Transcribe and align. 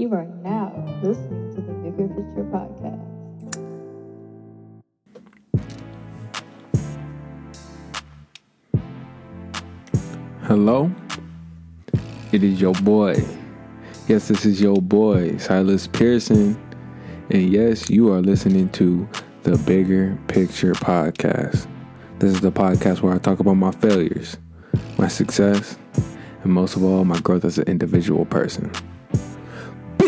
You 0.00 0.14
are 0.14 0.24
now 0.42 0.72
listening 1.02 1.54
to 1.54 1.60
the 1.60 1.74
Bigger 1.74 2.08
Picture 2.08 2.44
Podcast. 2.44 3.04
Hello? 10.44 10.90
It 12.32 12.42
is 12.42 12.58
your 12.62 12.72
boy. 12.76 13.22
Yes, 14.08 14.28
this 14.28 14.46
is 14.46 14.58
your 14.58 14.80
boy, 14.80 15.36
Silas 15.36 15.86
Pearson. 15.86 16.58
And 17.28 17.52
yes, 17.52 17.90
you 17.90 18.10
are 18.10 18.22
listening 18.22 18.70
to 18.70 19.06
the 19.42 19.58
Bigger 19.66 20.18
Picture 20.28 20.72
Podcast. 20.72 21.66
This 22.20 22.32
is 22.32 22.40
the 22.40 22.50
podcast 22.50 23.02
where 23.02 23.12
I 23.12 23.18
talk 23.18 23.40
about 23.40 23.58
my 23.58 23.72
failures, 23.72 24.38
my 24.96 25.08
success, 25.08 25.76
and 26.42 26.54
most 26.54 26.74
of 26.74 26.84
all, 26.84 27.04
my 27.04 27.20
growth 27.20 27.44
as 27.44 27.58
an 27.58 27.68
individual 27.68 28.24
person. 28.24 28.72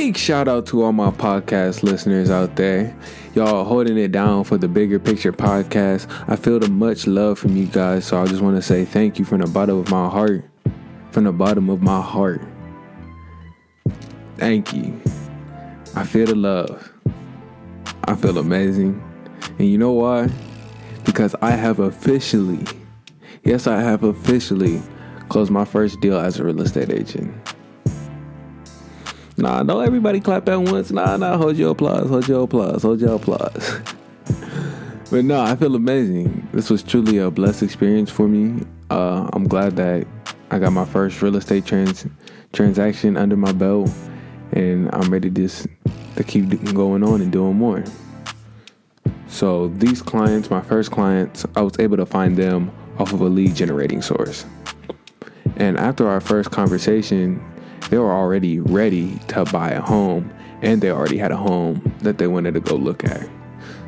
Big 0.03 0.16
shout 0.16 0.48
out 0.48 0.66
to 0.66 0.82
all 0.82 0.91
my 0.91 1.12
podcast 1.12 1.85
listeners 1.85 2.29
out 2.29 2.57
there. 2.57 2.93
Y'all 3.36 3.63
holding 3.63 3.96
it 3.96 4.11
down 4.11 4.43
for 4.43 4.58
the 4.58 4.67
Bigger 4.67 4.99
Picture 4.99 5.32
Podcast. 5.32 6.08
I 6.29 6.35
feel 6.35 6.58
the 6.58 6.68
much 6.68 7.07
love 7.07 7.39
from 7.39 7.57
you 7.57 7.67
guys, 7.67 8.04
so 8.04 8.21
I 8.21 8.27
just 8.27 8.43
want 8.43 8.57
to 8.57 8.63
say 8.63 8.85
thank 8.85 9.21
you 9.21 9.25
from 9.25 9.43
the 9.43 9.46
bottom 9.46 9.77
of 9.79 9.93
my 9.93 10.08
heart. 10.08 10.44
From 11.13 11.22
the 11.22 11.30
bottom 11.30 11.71
of 11.71 11.82
my 11.82 12.00
heart. 12.00 12.43
Thank 14.39 14.72
you. 14.72 15.00
I 15.94 16.03
feel 16.03 16.27
the 16.27 16.35
love. 16.35 16.93
I 18.03 18.16
feel 18.16 18.39
amazing. 18.39 19.00
And 19.61 19.69
you 19.69 19.79
know 19.79 19.93
why? 19.93 20.29
Because 21.05 21.36
I 21.41 21.53
have 21.53 21.79
officially, 21.79 22.66
yes, 23.44 23.69
I 23.69 23.80
have 23.80 24.03
officially 24.03 24.82
closed 25.29 25.53
my 25.53 25.64
first 25.64 26.00
deal 26.00 26.19
as 26.19 26.41
a 26.41 26.44
real 26.44 26.61
estate 26.61 26.91
agent. 26.91 27.42
Nah, 29.43 29.64
don't 29.64 29.85
everybody 29.85 30.21
clap 30.21 30.49
at 30.49 30.55
once. 30.55 30.93
Nah, 30.93 31.17
nah, 31.17 31.37
hold 31.37 31.57
your 31.57 31.73
applause, 31.73 32.09
hold 32.09 32.28
your 32.28 32.45
applause, 32.45 32.84
hold 32.84 33.00
your 33.00 33.17
applause. 33.17 33.81
but 35.11 35.25
no, 35.25 35.41
I 35.41 35.56
feel 35.56 35.75
amazing. 35.75 36.48
This 36.53 36.70
was 36.70 36.80
truly 36.80 37.19
a 37.19 37.28
blessed 37.28 37.64
experience 37.64 38.08
for 38.08 38.28
me. 38.28 38.64
Uh, 38.89 39.28
I'm 39.33 39.48
glad 39.48 39.75
that 39.75 40.06
I 40.53 40.61
got 40.61 40.72
my 40.72 40.84
first 40.84 41.20
real 41.22 41.34
estate 41.34 41.66
trans 41.66 42.06
transaction 42.53 43.16
under 43.16 43.36
my 43.36 43.50
belt, 43.50 43.91
and 44.53 44.89
I'm 44.94 45.12
ready 45.12 45.28
to 45.28 45.34
just 45.34 45.66
to 46.14 46.22
keep 46.22 46.48
going 46.72 47.03
on 47.03 47.20
and 47.20 47.33
doing 47.33 47.56
more. 47.56 47.83
So 49.27 49.70
these 49.70 50.03
clients, 50.03 50.50
my 50.50 50.61
first 50.61 50.92
clients, 50.92 51.44
I 51.56 51.62
was 51.62 51.77
able 51.81 51.97
to 51.97 52.06
find 52.06 52.36
them 52.36 52.70
off 52.97 53.12
of 53.12 53.20
a 53.20 53.28
lead 53.28 53.56
generating 53.56 54.03
source. 54.03 54.47
And 55.56 55.77
after 55.78 56.06
our 56.06 56.20
first 56.20 56.53
conversation, 56.53 57.44
they 57.91 57.98
were 57.98 58.12
already 58.12 58.61
ready 58.61 59.19
to 59.28 59.44
buy 59.47 59.70
a 59.70 59.80
home 59.80 60.33
and 60.62 60.80
they 60.80 60.91
already 60.91 61.19
had 61.19 61.33
a 61.33 61.36
home 61.36 61.94
that 62.00 62.19
they 62.19 62.27
wanted 62.27 62.55
to 62.55 62.61
go 62.61 62.77
look 62.77 63.05
at. 63.05 63.28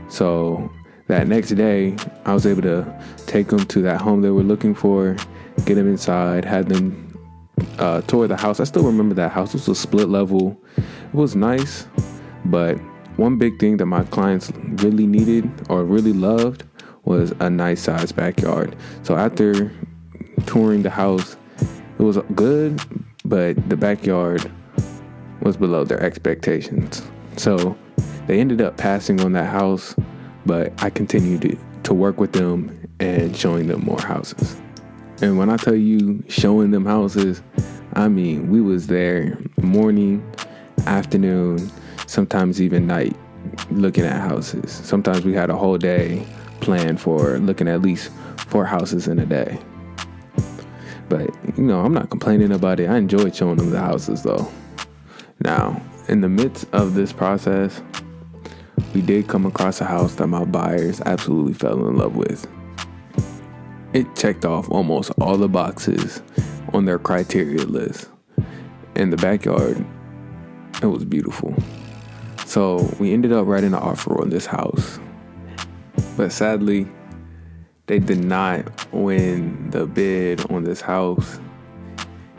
So 0.09 0.71
that 1.09 1.29
next 1.29 1.51
day, 1.51 1.97
I 2.25 2.35
was 2.35 2.47
able 2.47 2.63
to 2.63 3.03
take 3.27 3.49
them 3.49 3.65
to 3.67 3.83
that 3.83 4.01
home 4.01 4.23
they 4.23 4.31
were 4.31 4.43
looking 4.43 4.75
for, 4.75 5.17
get 5.65 5.77
them 5.77 5.89
inside, 5.89 6.45
had 6.45 6.69
them 6.69 7.01
uh, 7.79 8.01
tour 8.03 8.27
the 8.27 8.37
house. 8.37 8.61
I 8.61 8.65
still 8.65 8.85
remember 8.85 9.15
that 9.17 9.33
house. 9.33 9.51
It 9.51 9.55
was 9.55 9.69
a 9.69 9.75
split 9.75 10.09
level. 10.09 10.61
It 10.77 11.15
was 11.15 11.37
nice, 11.37 11.87
but 12.47 12.77
one 13.17 13.39
big 13.39 13.59
thing 13.61 13.77
that 13.77 13.87
my 13.87 14.05
clients 14.05 14.51
really 14.83 15.07
needed 15.07 15.49
or 15.69 15.85
really 15.85 16.13
loved 16.13 16.65
was 17.05 17.33
a 17.41 17.51
nice 17.51 17.83
sized 17.83 18.17
backyard. 18.17 18.75
So 19.03 19.17
after 19.17 19.71
touring 20.47 20.83
the 20.83 20.91
house, 20.91 21.37
it 21.99 22.03
was 22.03 22.19
good, 22.35 22.81
but 23.25 23.69
the 23.69 23.77
backyard 23.77 24.51
was 25.41 25.57
below 25.57 25.85
their 25.85 26.03
expectations. 26.03 27.03
So 27.37 27.77
they 28.27 28.41
ended 28.41 28.61
up 28.61 28.77
passing 28.77 29.21
on 29.21 29.33
that 29.33 29.47
house, 29.47 29.95
but 30.47 30.73
I 30.83 30.91
continued 30.91 31.43
to, 31.43 31.59
to 31.85 31.95
work 31.95 32.19
with 32.19 32.33
them 32.33 32.89
and 33.01 33.37
showing 33.37 33.67
them 33.67 33.85
more 33.85 34.01
houses. 34.01 34.57
And 35.23 35.39
when 35.39 35.49
I 35.49 35.57
tell 35.57 35.75
you 35.75 36.23
showing 36.29 36.71
them 36.71 36.85
houses, 36.85 37.43
I 37.95 38.09
mean 38.09 38.51
we 38.51 38.61
was 38.61 38.87
there 38.89 39.39
morning, 39.61 40.25
afternoon, 40.87 41.71
sometimes 42.07 42.61
even 42.61 42.87
night 42.87 43.17
looking 43.71 44.05
at 44.05 44.21
houses. 44.21 44.71
Sometimes 44.71 45.25
we 45.25 45.33
had 45.33 45.51
a 45.51 45.57
whole 45.57 45.79
day 45.79 46.27
planned 46.61 47.01
for 47.01 47.39
looking 47.39 47.69
at 47.69 47.83
least 47.83 48.11
four 48.49 48.65
houses 48.65 49.09
in 49.09 49.19
a 49.19 49.27
day. 49.27 49.59
But, 51.15 51.31
you 51.57 51.63
know, 51.63 51.79
I'm 51.79 51.95
not 51.95 52.11
complaining 52.11 52.51
about 52.51 52.81
it. 52.81 52.91
I 52.91 52.97
enjoyed 52.97 53.37
showing 53.37 53.55
them 53.55 53.71
the 53.71 53.79
houses 53.79 54.25
though. 54.25 54.49
Now, 55.45 55.81
in 56.09 56.23
the 56.23 56.29
midst 56.29 56.67
of 56.73 56.95
this 56.95 57.13
process, 57.13 57.81
we 58.93 59.01
did 59.01 59.29
come 59.29 59.47
across 59.47 59.81
a 59.81 59.85
house 59.85 60.17
that 60.17 60.27
my 60.27 60.45
buyers 60.45 61.01
absolutely 61.03 61.53
fell 61.53 61.87
in 61.87 61.99
love 61.99 62.17
with. 62.17 62.49
It 63.93 64.17
checked 64.17 64.45
off 64.45 64.69
almost 64.73 65.13
all 65.21 65.37
the 65.37 65.49
boxes 65.49 66.21
on 66.73 66.85
their 66.85 66.99
criteria 66.99 67.63
list. 67.63 68.09
In 68.97 69.11
the 69.11 69.17
backyard, 69.17 69.87
it 70.83 70.87
was 70.87 71.05
beautiful. 71.05 71.55
So 72.45 72.93
we 72.99 73.13
ended 73.13 73.33
up 73.33 73.47
writing 73.47 73.73
an 73.73 73.79
offer 73.79 74.21
on 74.21 74.31
this 74.31 74.47
house. 74.47 74.99
But 76.17 76.33
sadly, 76.33 76.89
they 77.87 77.99
did 77.99 78.25
not 78.25 78.93
win 78.93 79.71
the 79.71 79.87
bid 79.87 80.51
on 80.51 80.65
this 80.65 80.81
house. 80.81 81.39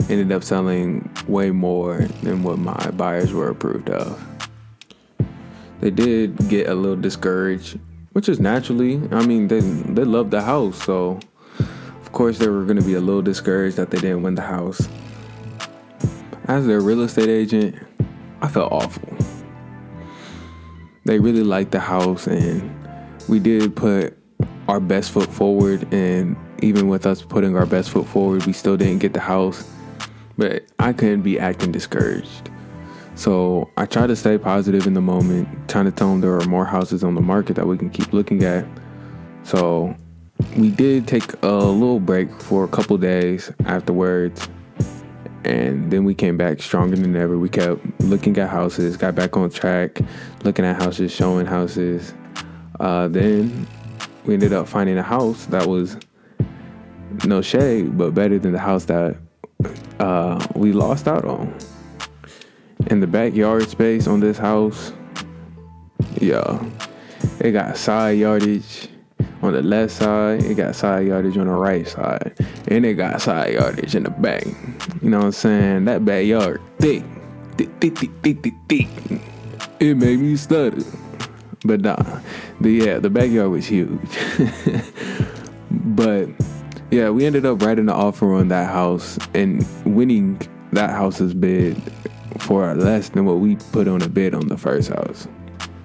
Ended 0.08 0.32
up 0.32 0.44
selling 0.44 1.10
way 1.26 1.50
more 1.50 1.98
than 2.22 2.42
what 2.42 2.58
my 2.58 2.90
buyers 2.92 3.32
were 3.32 3.48
approved 3.48 3.90
of. 3.90 4.24
They 5.80 5.90
did 5.90 6.48
get 6.48 6.68
a 6.68 6.74
little 6.74 6.96
discouraged, 6.96 7.78
which 8.12 8.28
is 8.28 8.40
naturally. 8.40 9.00
I 9.10 9.26
mean, 9.26 9.48
they 9.48 9.60
they 9.60 10.04
loved 10.04 10.30
the 10.30 10.42
house, 10.42 10.82
so 10.82 11.18
of 11.58 12.12
course 12.12 12.38
they 12.38 12.48
were 12.48 12.64
going 12.64 12.78
to 12.78 12.84
be 12.84 12.94
a 12.94 13.00
little 13.00 13.22
discouraged 13.22 13.76
that 13.76 13.90
they 13.90 13.98
didn't 13.98 14.22
win 14.22 14.34
the 14.34 14.42
house. 14.42 14.88
As 16.46 16.66
their 16.66 16.80
real 16.80 17.02
estate 17.02 17.28
agent, 17.28 17.74
I 18.40 18.48
felt 18.48 18.72
awful. 18.72 19.16
They 21.04 21.18
really 21.18 21.42
liked 21.42 21.72
the 21.72 21.80
house, 21.80 22.26
and 22.26 22.70
we 23.28 23.38
did 23.38 23.74
put 23.74 24.16
our 24.68 24.80
best 24.80 25.10
foot 25.12 25.32
forward. 25.32 25.92
And 25.92 26.36
even 26.62 26.88
with 26.88 27.06
us 27.06 27.22
putting 27.22 27.56
our 27.56 27.66
best 27.66 27.90
foot 27.90 28.06
forward, 28.06 28.44
we 28.46 28.52
still 28.52 28.76
didn't 28.76 28.98
get 28.98 29.12
the 29.12 29.20
house. 29.20 29.68
But 30.38 30.64
I 30.78 30.92
couldn't 30.92 31.22
be 31.22 31.38
acting 31.38 31.72
discouraged. 31.72 32.50
So 33.14 33.70
I 33.78 33.86
tried 33.86 34.08
to 34.08 34.16
stay 34.16 34.36
positive 34.36 34.86
in 34.86 34.92
the 34.92 35.00
moment, 35.00 35.48
trying 35.68 35.86
to 35.86 35.90
tell 35.90 36.10
them 36.10 36.20
there 36.20 36.38
are 36.38 36.44
more 36.44 36.66
houses 36.66 37.02
on 37.02 37.14
the 37.14 37.22
market 37.22 37.56
that 37.56 37.66
we 37.66 37.78
can 37.78 37.88
keep 37.88 38.12
looking 38.12 38.44
at. 38.44 38.66
So 39.42 39.96
we 40.56 40.70
did 40.70 41.08
take 41.08 41.32
a 41.42 41.46
little 41.46 41.98
break 41.98 42.30
for 42.42 42.64
a 42.64 42.68
couple 42.68 42.98
days 42.98 43.50
afterwards. 43.64 44.46
And 45.44 45.90
then 45.90 46.04
we 46.04 46.14
came 46.14 46.36
back 46.36 46.60
stronger 46.60 46.96
than 46.96 47.16
ever. 47.16 47.38
We 47.38 47.48
kept 47.48 47.80
looking 48.00 48.36
at 48.36 48.50
houses, 48.50 48.96
got 48.96 49.14
back 49.14 49.36
on 49.36 49.48
track, 49.48 50.00
looking 50.42 50.64
at 50.64 50.76
houses, 50.82 51.10
showing 51.12 51.46
houses. 51.46 52.12
Uh, 52.80 53.08
then 53.08 53.66
we 54.26 54.34
ended 54.34 54.52
up 54.52 54.66
finding 54.66 54.98
a 54.98 55.02
house 55.02 55.46
that 55.46 55.66
was 55.66 55.96
no 57.24 57.40
shade, 57.40 57.96
but 57.96 58.14
better 58.14 58.38
than 58.38 58.52
the 58.52 58.58
house 58.58 58.84
that 58.86 59.16
uh, 60.00 60.44
we 60.54 60.72
lost 60.72 61.06
out 61.08 61.24
on. 61.24 61.56
In 62.88 63.00
the 63.00 63.06
backyard 63.06 63.68
space 63.68 64.06
on 64.06 64.20
this 64.20 64.36
house, 64.36 64.92
yeah, 66.20 66.62
it 67.40 67.52
got 67.52 67.76
side 67.76 68.18
yardage 68.18 68.88
on 69.42 69.52
the 69.52 69.62
left 69.62 69.92
side, 69.92 70.42
it 70.42 70.54
got 70.54 70.74
side 70.74 71.06
yardage 71.06 71.38
on 71.38 71.46
the 71.46 71.52
right 71.52 71.86
side, 71.86 72.34
and 72.68 72.84
it 72.84 72.94
got 72.94 73.20
side 73.22 73.54
yardage 73.54 73.94
in 73.94 74.02
the 74.02 74.10
back. 74.10 74.44
You 75.02 75.10
know 75.10 75.18
what 75.18 75.26
I'm 75.26 75.32
saying? 75.32 75.84
That 75.86 76.04
backyard 76.04 76.60
thick, 76.78 77.02
thick, 77.56 77.70
thick, 77.80 77.96
thick, 77.96 78.10
thick, 78.22 78.42
thick, 78.42 78.54
thick. 78.68 78.88
It 79.78 79.94
made 79.94 80.18
me 80.18 80.36
stutter. 80.36 80.82
But 81.66 81.80
nah, 81.80 82.20
the 82.60 82.70
yeah, 82.70 82.98
the 82.98 83.10
backyard 83.10 83.50
was 83.50 83.66
huge. 83.66 84.00
but 85.70 86.28
yeah, 86.90 87.10
we 87.10 87.26
ended 87.26 87.44
up 87.44 87.62
writing 87.62 87.86
the 87.86 87.94
offer 87.94 88.32
on 88.32 88.48
that 88.48 88.70
house 88.70 89.18
and 89.34 89.66
winning 89.84 90.40
that 90.72 90.90
house's 90.90 91.34
bid 91.34 91.80
for 92.38 92.74
less 92.74 93.08
than 93.08 93.24
what 93.24 93.38
we 93.38 93.56
put 93.56 93.88
on 93.88 94.02
a 94.02 94.08
bid 94.08 94.34
on 94.34 94.48
the 94.48 94.56
first 94.56 94.90
house. 94.90 95.26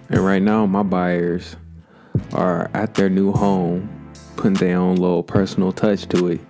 And 0.10 0.20
right 0.20 0.42
now, 0.42 0.66
my 0.66 0.84
buyers 0.84 1.56
are 2.34 2.70
at 2.74 2.96
their 2.96 3.10
new 3.10 3.32
home, 3.32 3.90
putting 4.36 4.54
their 4.56 4.78
own 4.78 4.98
little 4.98 5.24
personal 5.24 5.72
touch 5.72 6.08
to 6.10 6.28
it 6.28 6.42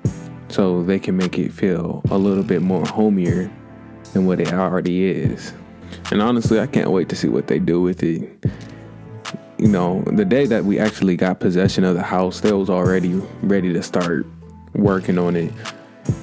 so 0.50 0.84
they 0.84 1.00
can 1.00 1.16
make 1.16 1.38
it 1.38 1.54
feel 1.54 2.02
a 2.10 2.18
little 2.18 2.44
bit 2.44 2.62
more 2.62 2.86
homier 2.86 3.52
than 4.14 4.26
what 4.26 4.40
it 4.40 4.52
already 4.52 5.06
is. 5.06 5.54
And 6.12 6.22
honestly, 6.22 6.60
I 6.60 6.68
can't 6.68 6.92
wait 6.92 7.10
to 7.10 7.16
see 7.16 7.30
what 7.30 7.48
they 7.48 7.60
do 7.60 7.82
with 7.82 8.04
it. 8.04 8.46
You 9.62 9.68
know, 9.68 10.02
the 10.08 10.26
day 10.26 10.48
that 10.48 10.66
we 10.66 10.80
actually 10.80 11.16
got 11.16 11.40
possession 11.40 11.84
of 11.84 11.94
the 11.94 12.02
house, 12.02 12.42
they 12.42 12.52
was 12.52 12.68
already 12.68 13.14
ready 13.44 13.72
to 13.72 13.84
start 13.84 14.26
working 14.74 15.20
on 15.20 15.36
it 15.36 15.54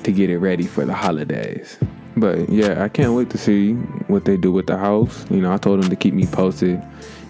to 0.03 0.11
get 0.11 0.29
it 0.29 0.39
ready 0.39 0.67
for 0.67 0.85
the 0.85 0.93
holidays. 0.93 1.79
but 2.17 2.49
yeah, 2.49 2.83
I 2.83 2.89
can't 2.89 3.13
wait 3.13 3.31
to 3.31 3.39
see 3.39 3.75
what 4.09 4.25
they 4.25 4.37
do 4.37 4.51
with 4.51 4.67
the 4.67 4.77
house. 4.77 5.25
You 5.31 5.41
know, 5.41 5.53
I 5.53 5.57
told 5.57 5.81
them 5.81 5.89
to 5.89 5.95
keep 5.95 6.15
me 6.15 6.27
posted. 6.27 6.83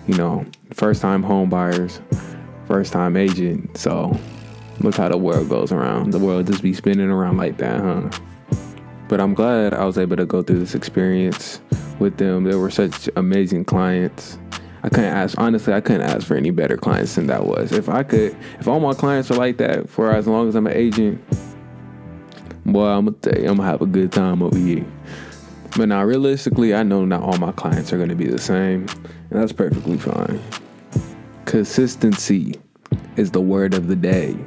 You 0.07 0.17
know, 0.17 0.47
first 0.73 1.03
time 1.03 1.23
home 1.23 1.51
buyers, 1.51 2.01
first 2.67 2.95
time 2.95 3.15
agent. 3.15 3.77
So 3.77 4.19
look 4.81 4.95
how 4.95 5.11
the 5.11 5.19
world 5.19 5.51
goes 5.51 5.73
around. 5.73 6.15
The 6.15 6.19
world 6.19 6.47
just 6.47 6.63
be 6.63 6.73
spinning 6.73 7.11
around 7.11 7.37
like 7.37 7.59
that, 7.59 7.81
huh? 7.81 8.09
But 9.09 9.21
I'm 9.21 9.35
glad 9.35 9.75
I 9.75 9.85
was 9.85 9.99
able 9.99 10.17
to 10.17 10.25
go 10.25 10.43
through 10.43 10.61
this 10.61 10.75
experience 10.75 11.61
with 11.99 12.17
them. 12.17 12.45
They 12.45 12.57
were 12.57 12.71
such 12.71 13.11
amazing 13.15 13.67
clients. 13.67 14.39
I 14.89 14.91
couldn't 14.91 15.13
ask 15.13 15.39
honestly, 15.39 15.75
I 15.75 15.83
couldn't 15.83 16.01
ask 16.01 16.27
for 16.27 16.35
any 16.35 16.51
better 16.51 16.79
clients 16.79 17.17
than 17.17 17.27
that 17.27 17.45
was. 17.45 17.73
If 17.73 17.91
I 17.91 18.03
could 18.03 18.35
if 18.59 18.67
all 18.67 18.81
my 18.81 18.95
clients 18.95 19.31
are 19.31 19.35
like 19.35 19.59
that 19.59 19.87
for 19.87 20.11
as 20.11 20.27
long 20.27 20.49
as 20.49 20.55
I'm 20.55 20.67
an 20.67 20.73
agent, 20.73 21.23
boy, 22.65 22.87
I'm 22.87 23.05
gonna 23.05 23.19
tell 23.19 23.39
you, 23.39 23.51
I'm 23.51 23.59
gonna 23.59 23.69
have 23.69 23.83
a 23.83 23.87
good 23.87 24.13
time 24.13 24.43
over 24.43 24.57
here. 24.57 24.87
But 25.77 25.89
now 25.89 26.03
realistically, 26.05 26.75
I 26.75 26.85
know 26.85 27.05
not 27.05 27.23
all 27.23 27.37
my 27.37 27.53
clients 27.53 27.93
are 27.93 27.99
gonna 27.99 28.15
be 28.15 28.29
the 28.29 28.39
same, 28.39 28.87
and 29.29 29.43
that's 29.43 29.53
perfectly 29.53 29.99
fine. 29.99 30.41
Consistency 31.45 32.55
is 33.17 33.31
the 33.31 33.43
word 33.43 33.75
of 33.75 33.89
the 33.89 33.97
day. 33.97 34.39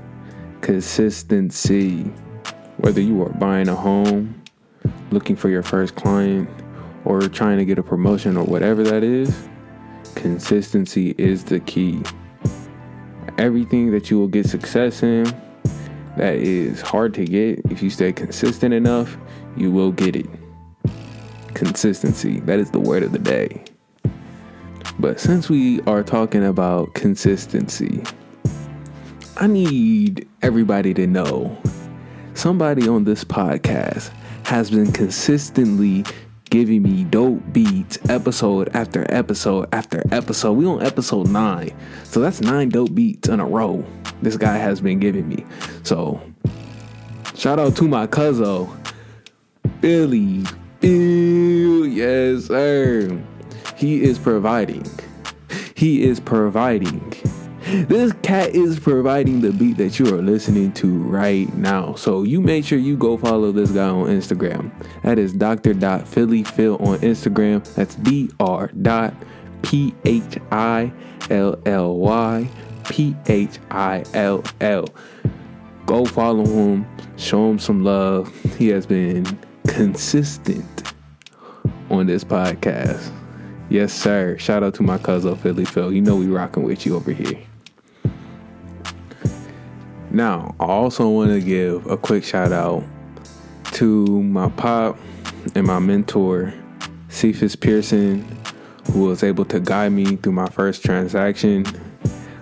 Consistency. 0.62 2.12
Whether 2.78 3.02
you 3.02 3.22
are 3.22 3.30
buying 3.30 3.68
a 3.68 3.76
home, 3.76 4.42
looking 5.12 5.36
for 5.36 5.50
your 5.50 5.62
first 5.62 5.96
client, 5.98 6.50
or 7.06 7.22
trying 7.30 7.60
to 7.60 7.66
get 7.66 7.78
a 7.78 7.84
promotion 7.84 8.38
or 8.38 8.44
whatever 8.44 8.84
that 8.84 9.04
is, 9.04 9.48
consistency 10.16 11.16
is 11.18 11.44
the 11.46 11.60
key. 11.62 12.02
Everything 13.38 13.92
that 13.92 14.10
you 14.12 14.20
will 14.20 14.28
get 14.28 14.48
success 14.48 15.04
in 15.04 15.24
that 16.18 16.36
is 16.36 16.82
hard 16.82 17.14
to 17.16 17.26
get, 17.26 17.62
if 17.72 17.82
you 17.82 17.90
stay 17.90 18.12
consistent 18.12 18.74
enough, 18.74 19.18
you 19.56 19.72
will 19.72 19.92
get 19.92 20.16
it. 20.16 20.28
Consistency, 21.54 22.40
that 22.42 22.60
is 22.60 22.72
the 22.72 22.80
word 22.80 23.04
of 23.04 23.12
the 23.12 23.20
day. 23.20 23.64
But 25.00 25.20
since 25.20 25.50
we 25.50 25.82
are 25.82 26.04
talking 26.04 26.46
about 26.46 26.94
consistency, 26.94 28.04
I 29.38 29.48
need 29.48 30.28
everybody 30.42 30.94
to 30.94 31.08
know 31.08 31.58
somebody 32.34 32.88
on 32.88 33.06
this 33.06 33.24
podcast 33.24 34.12
has 34.44 34.70
been 34.70 34.92
consistently 34.92 36.04
giving 36.52 36.84
me 36.84 37.06
dope 37.06 37.42
beats 37.54 37.98
episode 38.10 38.70
after 38.76 39.06
episode 39.10 39.68
after 39.72 40.04
episode. 40.12 40.52
We 40.52 40.66
on 40.66 40.86
episode 40.86 41.30
nine. 41.30 41.74
So 42.04 42.20
that's 42.20 42.42
nine 42.42 42.70
dope 42.70 42.94
beats 42.94 43.30
in 43.30 43.40
a 43.40 43.46
row. 43.46 43.84
This 44.22 44.36
guy 44.38 44.58
has 44.58 44.82
been 44.82 45.00
giving 45.00 45.28
me. 45.28 45.46
So 45.84 46.22
shout 47.36 47.58
out 47.58 47.76
to 47.78 47.88
my 47.88 48.06
cousin, 48.06 48.70
Billy. 49.80 50.44
Ew, 50.82 51.86
yes, 51.86 52.46
sir. 52.46 53.20
He 53.78 54.04
is 54.04 54.20
providing. 54.20 54.86
He 55.74 56.04
is 56.04 56.20
providing. 56.20 57.11
This 57.72 58.12
cat 58.22 58.50
is 58.50 58.78
providing 58.82 59.40
the 59.40 59.54
beat 59.54 59.78
that 59.78 59.98
you 59.98 60.14
are 60.14 60.22
listening 60.22 60.74
to 60.74 60.90
right 61.04 61.54
now. 61.56 61.96
So 61.96 62.24
you 62.24 62.42
make 62.42 62.66
sure 62.66 62.78
you 62.78 62.98
go 62.98 63.16
follow 63.16 63.54
this 63.54 63.72
guy 63.72 63.88
on 63.88 64.08
Instagram. 64.08 64.74
That 65.04 65.18
is 65.18 65.32
Dr. 65.32 65.74
Philly 66.06 66.44
Phil 66.44 66.76
on 66.82 66.98
Instagram. 67.00 67.64
That's 67.76 67.96
D 67.96 68.30
R 68.42 68.68
dot 68.82 69.14
P 69.62 69.96
H 70.04 70.38
I 70.52 70.92
L 71.30 71.58
L 71.66 71.96
Y 71.96 72.50
P 72.90 73.16
H 73.28 73.58
I 73.70 74.04
L 74.16 74.44
L. 74.60 74.90
Go 75.86 76.04
follow 76.04 76.46
him, 76.46 76.86
show 77.16 77.52
him 77.52 77.58
some 77.58 77.86
love. 77.86 78.34
He 78.58 78.68
has 78.68 78.86
been 78.86 79.26
consistent 79.68 80.92
on 81.90 82.06
this 82.06 82.26
podcast. 82.26 83.14
Yes, 83.70 83.94
sir. 83.94 84.38
Shout 84.38 84.62
out 84.62 84.74
to 84.74 84.84
my 84.84 84.98
cousin 84.98 85.38
Philly 85.38 85.64
Phil. 85.64 85.94
You 85.94 86.02
know 86.02 86.18
we 86.18 86.28
rocking 86.28 86.64
with 86.64 86.86
you 86.86 86.98
over 86.98 87.14
here. 87.14 87.42
Now, 90.14 90.56
I 90.60 90.66
also 90.66 91.08
want 91.08 91.32
to 91.32 91.40
give 91.40 91.88
a 91.88 91.96
quick 91.96 92.26
shout 92.26 92.52
out 92.52 92.84
to 93.74 94.22
my 94.24 94.50
pop 94.50 94.98
and 95.56 95.66
my 95.66 95.80
mentor, 95.80 96.54
Cephas 97.08 97.56
Pearson, 97.56 98.28
who 98.92 99.06
was 99.06 99.24
able 99.24 99.46
to 99.46 99.62
guide 99.62 99.94
me 99.94 100.18
through 100.18 100.34
my 100.34 100.48
first 100.48 100.84
transaction. 100.84 101.66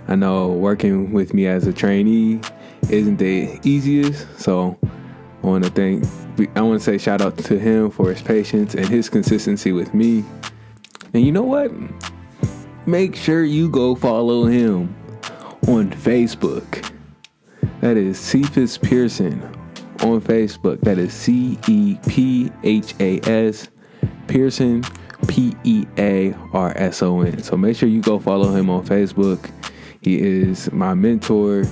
I 0.07 0.15
know 0.15 0.47
working 0.47 1.13
with 1.13 1.35
me 1.35 1.45
as 1.45 1.67
a 1.67 1.73
trainee 1.73 2.41
isn't 2.89 3.17
the 3.17 3.59
easiest, 3.63 4.39
so 4.39 4.75
I 5.43 5.47
want 5.47 5.63
to 5.65 5.69
thank, 5.69 6.03
I 6.57 6.61
want 6.61 6.79
to 6.79 6.83
say 6.83 6.97
shout 6.97 7.21
out 7.21 7.37
to 7.37 7.59
him 7.59 7.91
for 7.91 8.09
his 8.09 8.23
patience 8.23 8.73
and 8.73 8.87
his 8.87 9.09
consistency 9.09 9.73
with 9.73 9.93
me. 9.93 10.25
And 11.13 11.23
you 11.23 11.31
know 11.31 11.43
what? 11.43 11.71
Make 12.87 13.15
sure 13.15 13.43
you 13.43 13.69
go 13.69 13.93
follow 13.93 14.45
him 14.45 14.95
on 15.67 15.91
Facebook 15.91 16.89
that 17.81 17.97
is 17.97 18.19
Cephas 18.19 18.77
Pearson 18.77 19.41
on 20.01 20.21
Facebook. 20.21 20.81
That 20.81 20.97
is 20.97 21.13
C 21.13 21.57
E 21.67 21.97
P 22.07 22.51
H 22.63 22.93
A 22.99 23.19
S 23.21 23.69
Pearson 24.27 24.83
P 25.27 25.55
E 25.63 25.85
A 25.97 26.33
R 26.53 26.73
S 26.75 27.01
O 27.01 27.21
N. 27.21 27.41
So 27.43 27.57
make 27.57 27.75
sure 27.75 27.89
you 27.89 28.01
go 28.01 28.19
follow 28.19 28.53
him 28.53 28.69
on 28.69 28.85
Facebook. 28.85 29.49
He 30.01 30.19
is 30.19 30.71
my 30.71 30.93
mentor, 30.93 31.65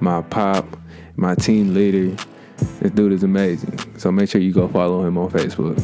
my 0.00 0.22
pop, 0.22 0.78
my 1.16 1.34
team 1.34 1.74
leader. 1.74 2.16
This 2.80 2.92
dude 2.92 3.12
is 3.12 3.22
amazing. 3.24 3.98
So 3.98 4.12
make 4.12 4.28
sure 4.28 4.40
you 4.40 4.52
go 4.52 4.68
follow 4.68 5.04
him 5.04 5.18
on 5.18 5.30
Facebook. 5.30 5.82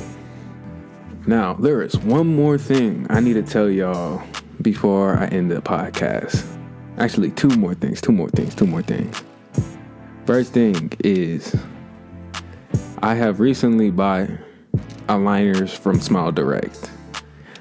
Now, 1.26 1.55
there 1.55 1.82
is 1.82 1.96
one 1.99 2.34
more 2.34 2.58
thing 2.58 3.06
I 3.11 3.20
need 3.20 3.34
to 3.34 3.43
tell 3.43 3.69
y'all 3.69 4.22
before 4.62 5.17
I 5.19 5.26
end 5.26 5.50
the 5.50 5.61
podcast. 5.61 6.46
Actually, 6.99 7.31
two 7.32 7.49
more 7.50 7.75
things, 7.75 8.00
two 8.00 8.12
more 8.12 8.28
things, 8.31 8.55
two 8.55 8.67
more 8.67 8.82
things. 8.82 9.22
First 10.31 10.53
thing 10.53 10.93
is, 11.00 11.56
I 13.03 13.17
have 13.17 13.41
recently 13.41 13.91
bought 13.91 14.29
aligners 15.09 15.77
from 15.77 16.00
Smile 16.00 16.31
Direct. 16.31 16.88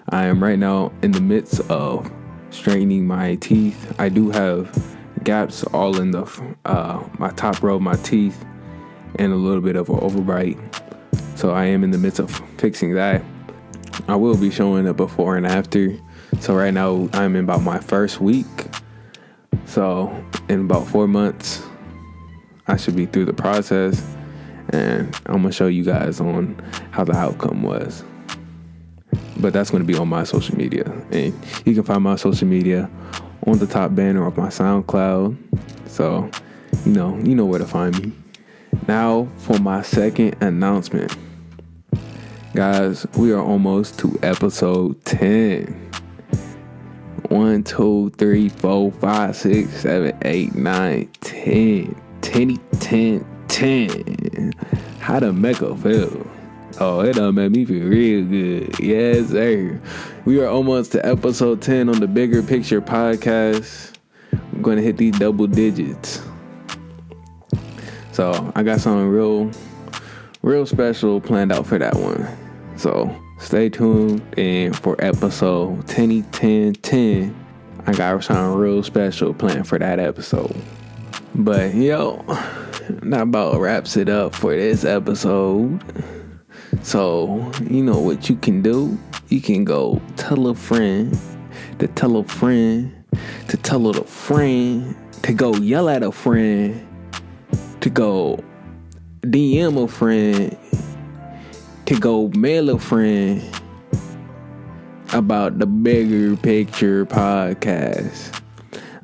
I 0.09 0.25
am 0.25 0.43
right 0.43 0.59
now 0.59 0.91
in 1.01 1.11
the 1.11 1.19
midst 1.19 1.61
of 1.71 2.11
straightening 2.51 3.07
my 3.07 3.37
teeth. 3.37 3.99
I 3.99 4.09
do 4.09 4.29
have 4.29 4.95
gaps 5.23 5.63
all 5.63 5.99
in 5.99 6.11
the 6.11 6.27
uh, 6.65 7.03
my 7.17 7.31
top 7.31 7.63
row 7.63 7.77
of 7.77 7.81
my 7.81 7.95
teeth 7.95 8.45
and 9.15 9.33
a 9.33 9.35
little 9.35 9.61
bit 9.61 9.75
of 9.75 9.89
an 9.89 9.95
overbite. 9.95 10.59
So 11.39 11.49
I 11.49 11.65
am 11.65 11.83
in 11.83 11.89
the 11.89 11.97
midst 11.97 12.19
of 12.19 12.29
fixing 12.59 12.93
that. 12.93 13.23
I 14.07 14.15
will 14.15 14.37
be 14.37 14.51
showing 14.51 14.87
a 14.87 14.93
before 14.93 15.37
and 15.37 15.47
after. 15.47 15.97
So 16.39 16.53
right 16.53 16.71
now 16.71 17.09
I'm 17.13 17.35
in 17.35 17.45
about 17.45 17.63
my 17.63 17.79
first 17.79 18.21
week. 18.21 18.67
So 19.65 20.23
in 20.49 20.59
about 20.59 20.85
four 20.85 21.07
months, 21.07 21.63
I 22.69 22.77
should 22.77 22.95
be 22.95 23.07
through 23.07 23.25
the 23.25 23.33
process 23.33 24.01
and 24.71 25.15
I'm 25.25 25.41
gonna 25.41 25.51
show 25.51 25.67
you 25.67 25.83
guys 25.83 26.19
on 26.19 26.55
how 26.91 27.03
the 27.03 27.15
outcome 27.15 27.63
was. 27.63 28.03
But 29.37 29.53
that's 29.53 29.71
gonna 29.71 29.83
be 29.83 29.95
on 29.95 30.07
my 30.07 30.23
social 30.23 30.55
media. 30.55 30.83
And 31.11 31.33
you 31.65 31.73
can 31.73 31.83
find 31.83 32.03
my 32.03 32.15
social 32.15 32.47
media 32.47 32.89
on 33.47 33.57
the 33.57 33.65
top 33.65 33.95
banner 33.95 34.25
of 34.25 34.37
my 34.37 34.49
SoundCloud. 34.49 35.35
So, 35.87 36.29
you 36.85 36.91
know, 36.91 37.17
you 37.17 37.33
know 37.35 37.45
where 37.45 37.59
to 37.59 37.65
find 37.65 37.99
me. 37.99 38.13
Now 38.87 39.27
for 39.37 39.57
my 39.57 39.81
second 39.81 40.35
announcement. 40.41 41.15
Guys, 42.53 43.07
we 43.17 43.31
are 43.31 43.41
almost 43.41 43.97
to 43.99 44.19
episode 44.21 45.03
10. 45.05 45.89
1, 47.29 47.63
2, 47.63 48.09
3, 48.17 48.49
4, 48.49 48.91
5, 48.91 49.35
6, 49.35 49.69
7, 49.81 50.17
8, 50.21 50.55
9, 50.55 51.09
10. 51.21 52.08
10, 52.21 52.57
10, 52.79 53.25
10. 53.47 54.53
How 54.99 55.19
to 55.19 55.33
Mecca 55.33 55.75
feel. 55.75 56.27
Oh, 56.79 57.01
it 57.01 57.15
done 57.15 57.35
made 57.35 57.51
me 57.51 57.65
feel 57.65 57.87
real 57.87 58.23
good. 58.25 58.79
Yes, 58.79 59.29
sir. 59.29 59.81
We 60.25 60.39
are 60.41 60.47
almost 60.47 60.91
to 60.93 61.05
episode 61.05 61.61
10 61.61 61.89
on 61.89 61.99
the 61.99 62.07
Bigger 62.07 62.41
Picture 62.41 62.81
podcast. 62.81 63.93
I'm 64.31 64.61
going 64.61 64.77
to 64.77 64.83
hit 64.83 64.97
these 64.97 65.17
double 65.17 65.47
digits. 65.47 66.21
So 68.11 68.51
I 68.55 68.63
got 68.63 68.79
something 68.79 69.07
real, 69.07 69.51
real 70.41 70.65
special 70.65 71.19
planned 71.19 71.51
out 71.51 71.65
for 71.65 71.77
that 71.79 71.95
one. 71.95 72.27
So 72.77 73.13
stay 73.39 73.69
tuned 73.69 74.21
and 74.37 74.75
for 74.75 74.95
episode 74.99 75.87
10, 75.87 76.23
10, 76.31 76.73
10. 76.75 77.45
I 77.87 77.93
got 77.93 78.23
something 78.23 78.59
real 78.59 78.83
special 78.83 79.33
planned 79.33 79.67
for 79.67 79.79
that 79.79 79.99
episode. 79.99 80.55
But 81.35 81.75
yo, 81.75 82.23
that 83.03 83.21
about 83.21 83.59
wraps 83.59 83.95
it 83.97 84.09
up 84.09 84.33
for 84.35 84.55
this 84.55 84.83
episode. 84.83 85.81
So, 86.81 87.51
you 87.69 87.83
know 87.83 87.99
what 87.99 88.29
you 88.29 88.35
can 88.35 88.61
do? 88.61 88.97
You 89.29 89.41
can 89.41 89.63
go 89.63 90.01
tell 90.17 90.47
a 90.47 90.55
friend 90.55 91.17
to 91.79 91.87
tell 91.87 92.17
a 92.17 92.23
friend 92.23 92.93
to 93.47 93.57
tell 93.57 93.87
a 93.87 94.03
friend 94.03 94.95
to 95.23 95.33
go 95.33 95.55
yell 95.55 95.89
at 95.89 96.03
a 96.03 96.11
friend 96.11 96.85
to 97.81 97.89
go 97.89 98.43
DM 99.21 99.83
a 99.83 99.87
friend 99.87 100.57
to 101.85 101.99
go 101.99 102.29
mail 102.29 102.69
a 102.69 102.79
friend 102.79 103.43
about 105.13 105.59
the 105.59 105.65
bigger 105.65 106.35
picture 106.37 107.05
podcast. 107.05 108.41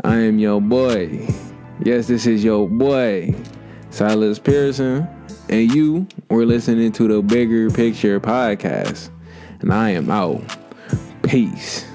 I 0.03 0.17
am 0.17 0.39
your 0.39 0.61
boy. 0.61 1.27
Yes, 1.83 2.07
this 2.07 2.25
is 2.25 2.43
your 2.43 2.69
boy, 2.69 3.35
Silas 3.89 4.39
Pearson, 4.39 5.07
and 5.49 5.71
you 5.73 6.07
were 6.29 6.45
listening 6.45 6.91
to 6.93 7.07
the 7.07 7.21
Bigger 7.21 7.69
Picture 7.69 8.19
podcast. 8.19 9.09
And 9.59 9.73
I 9.73 9.89
am 9.91 10.09
out. 10.09 10.41
Peace. 11.21 11.85